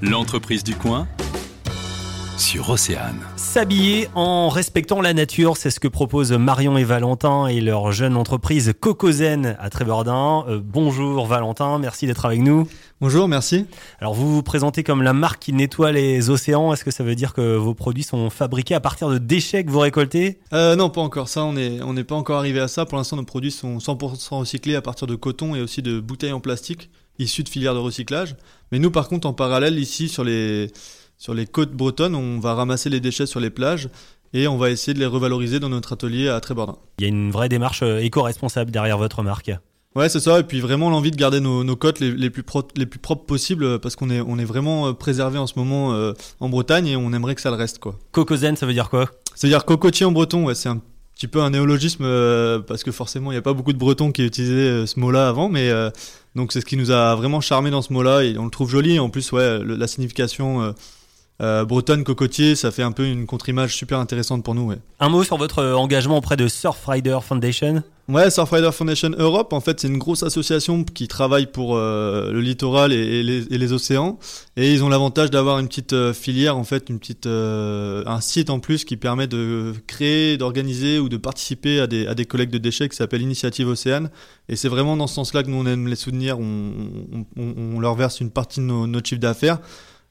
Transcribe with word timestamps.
L'entreprise 0.00 0.62
du 0.62 0.76
coin 0.76 1.08
sur 2.38 2.70
Océane. 2.70 3.18
S'habiller 3.36 4.08
en 4.14 4.48
respectant 4.48 5.00
la 5.00 5.12
nature, 5.12 5.56
c'est 5.56 5.70
ce 5.70 5.80
que 5.80 5.88
proposent 5.88 6.32
Marion 6.32 6.78
et 6.78 6.84
Valentin 6.84 7.48
et 7.48 7.60
leur 7.60 7.90
jeune 7.90 8.16
entreprise 8.16 8.72
Cocozen 8.78 9.56
à 9.58 9.70
Trébordan. 9.70 10.44
Euh, 10.48 10.60
bonjour 10.62 11.26
Valentin, 11.26 11.78
merci 11.78 12.06
d'être 12.06 12.24
avec 12.24 12.40
nous. 12.40 12.68
Bonjour, 13.00 13.26
merci. 13.26 13.66
Alors 14.00 14.14
vous 14.14 14.32
vous 14.32 14.42
présentez 14.42 14.84
comme 14.84 15.02
la 15.02 15.12
marque 15.12 15.42
qui 15.42 15.52
nettoie 15.52 15.90
les 15.90 16.30
océans. 16.30 16.72
Est-ce 16.72 16.84
que 16.84 16.92
ça 16.92 17.02
veut 17.02 17.16
dire 17.16 17.34
que 17.34 17.56
vos 17.56 17.74
produits 17.74 18.04
sont 18.04 18.30
fabriqués 18.30 18.74
à 18.74 18.80
partir 18.80 19.08
de 19.08 19.18
déchets 19.18 19.64
que 19.64 19.70
vous 19.70 19.80
récoltez? 19.80 20.38
Euh, 20.52 20.76
Non, 20.76 20.90
pas 20.90 21.00
encore. 21.00 21.28
Ça, 21.28 21.44
on 21.44 21.54
n'est 21.54 21.82
on 21.82 21.92
n'est 21.92 22.04
pas 22.04 22.14
encore 22.14 22.38
arrivé 22.38 22.60
à 22.60 22.68
ça. 22.68 22.86
Pour 22.86 22.98
l'instant, 22.98 23.16
nos 23.16 23.24
produits 23.24 23.50
sont 23.50 23.78
100% 23.78 24.38
recyclés 24.38 24.76
à 24.76 24.82
partir 24.82 25.08
de 25.08 25.16
coton 25.16 25.56
et 25.56 25.60
aussi 25.60 25.82
de 25.82 25.98
bouteilles 25.98 26.32
en 26.32 26.40
plastique 26.40 26.90
issues 27.20 27.42
de 27.42 27.48
filières 27.48 27.74
de 27.74 27.80
recyclage. 27.80 28.36
Mais 28.70 28.78
nous, 28.78 28.92
par 28.92 29.08
contre, 29.08 29.26
en 29.26 29.32
parallèle, 29.32 29.78
ici, 29.78 30.08
sur 30.08 30.22
les 30.22 30.70
sur 31.18 31.34
les 31.34 31.46
côtes 31.46 31.72
bretonnes, 31.72 32.14
on 32.14 32.38
va 32.38 32.54
ramasser 32.54 32.88
les 32.88 33.00
déchets 33.00 33.26
sur 33.26 33.40
les 33.40 33.50
plages 33.50 33.88
et 34.32 34.46
on 34.46 34.56
va 34.56 34.70
essayer 34.70 34.94
de 34.94 35.00
les 35.00 35.06
revaloriser 35.06 35.58
dans 35.58 35.68
notre 35.68 35.92
atelier 35.92 36.28
à 36.28 36.40
Trébordin. 36.40 36.76
Il 36.98 37.02
y 37.02 37.04
a 37.06 37.08
une 37.08 37.32
vraie 37.32 37.48
démarche 37.48 37.82
euh, 37.82 37.98
éco-responsable 37.98 38.70
derrière 38.70 38.98
votre 38.98 39.24
marque. 39.24 39.50
Ouais, 39.96 40.08
c'est 40.08 40.20
ça. 40.20 40.38
Et 40.38 40.44
puis 40.44 40.60
vraiment 40.60 40.90
l'envie 40.90 41.10
de 41.10 41.16
garder 41.16 41.40
nos, 41.40 41.64
côtes 41.76 41.98
les, 41.98 42.30
plus 42.30 42.44
les 42.76 42.86
plus 42.86 43.00
propres 43.00 43.24
possibles 43.24 43.64
euh, 43.64 43.78
parce 43.78 43.96
qu'on 43.96 44.10
est, 44.10 44.20
on 44.20 44.38
est 44.38 44.44
vraiment 44.44 44.88
euh, 44.88 44.92
préservé 44.92 45.38
en 45.38 45.48
ce 45.48 45.54
moment 45.58 46.12
en 46.40 46.48
Bretagne 46.48 46.86
et 46.86 46.96
on 46.96 47.12
aimerait 47.12 47.34
que 47.34 47.40
ça 47.40 47.50
le 47.50 47.56
reste. 47.56 47.80
quoi. 47.80 47.98
Cocozen, 48.12 48.54
ça 48.54 48.66
veut 48.66 48.74
dire 48.74 48.88
quoi? 48.88 49.06
Ça 49.34 49.48
veut 49.48 49.52
dire 49.52 49.64
cocotier 49.64 50.06
en 50.06 50.12
breton. 50.12 50.44
Ouais, 50.44 50.54
c'est 50.54 50.68
un 50.68 50.80
petit 51.16 51.26
peu 51.26 51.42
un 51.42 51.50
néologisme 51.50 52.04
parce 52.68 52.84
que 52.84 52.92
forcément 52.92 53.32
il 53.32 53.34
n'y 53.34 53.38
a 53.38 53.42
pas 53.42 53.54
beaucoup 53.54 53.72
de 53.72 53.78
bretons 53.78 54.12
qui 54.12 54.24
utilisaient 54.24 54.86
ce 54.86 55.00
mot-là 55.00 55.28
avant. 55.28 55.48
Mais 55.48 55.68
donc 56.36 56.52
c'est 56.52 56.60
ce 56.60 56.66
qui 56.66 56.76
nous 56.76 56.92
a 56.92 57.16
vraiment 57.16 57.40
charmé 57.40 57.70
dans 57.70 57.82
ce 57.82 57.92
mot-là 57.92 58.22
et 58.22 58.38
on 58.38 58.44
le 58.44 58.50
trouve 58.50 58.70
joli. 58.70 59.00
En 59.00 59.10
plus, 59.10 59.32
ouais, 59.32 59.64
la 59.64 59.88
signification 59.88 60.74
euh, 61.40 61.64
bretonne 61.64 62.02
cocotier, 62.02 62.56
ça 62.56 62.70
fait 62.70 62.82
un 62.82 62.92
peu 62.92 63.06
une 63.06 63.26
contre-image 63.26 63.76
super 63.76 64.00
intéressante 64.00 64.42
pour 64.42 64.54
nous. 64.54 64.72
Un 64.98 65.08
mot 65.08 65.22
sur 65.22 65.36
votre 65.36 65.60
euh, 65.60 65.74
engagement 65.74 66.16
auprès 66.16 66.36
de 66.36 66.48
Surfrider 66.48 67.18
Foundation? 67.22 67.84
Ouais, 68.08 68.30
Surfrider 68.30 68.72
Foundation 68.72 69.10
Europe, 69.16 69.52
en 69.52 69.60
fait, 69.60 69.78
c'est 69.78 69.86
une 69.86 69.98
grosse 69.98 70.22
association 70.24 70.82
qui 70.82 71.06
travaille 71.06 71.46
pour 71.46 71.76
euh, 71.76 72.32
le 72.32 72.40
littoral 72.40 72.92
et, 72.92 73.22
les, 73.22 73.72
océans. 73.72 74.18
Et 74.56 74.72
ils 74.72 74.82
ont 74.82 74.88
l'avantage 74.88 75.30
d'avoir 75.30 75.60
une 75.60 75.68
petite 75.68 75.92
euh, 75.92 76.12
filière, 76.12 76.56
en 76.56 76.64
fait, 76.64 76.88
une 76.88 76.98
petite, 76.98 77.26
un 77.26 78.20
site 78.20 78.50
en 78.50 78.58
plus 78.58 78.84
qui 78.84 78.96
permet 78.96 79.28
de 79.28 79.74
créer, 79.86 80.38
d'organiser 80.38 80.98
ou 80.98 81.08
de 81.08 81.18
participer 81.18 81.78
à 81.80 81.86
des, 81.86 82.06
à 82.06 82.14
des 82.14 82.24
collectes 82.24 82.52
de 82.52 82.58
déchets 82.58 82.88
qui 82.88 82.96
s'appelle 82.96 83.22
Initiative 83.22 83.68
Océane. 83.68 84.10
Et 84.48 84.56
c'est 84.56 84.68
vraiment 84.68 84.96
dans 84.96 85.06
ce 85.06 85.14
sens-là 85.14 85.44
que 85.44 85.50
nous, 85.50 85.58
on 85.58 85.66
aime 85.66 85.86
les 85.86 85.96
soutenir. 85.96 86.40
On, 86.40 86.72
on, 87.36 87.78
leur 87.78 87.94
verse 87.94 88.20
une 88.20 88.30
partie 88.30 88.58
de 88.58 88.64
nos, 88.64 88.88
notre 88.88 89.08
chiffre 89.08 89.20
d'affaires. 89.20 89.58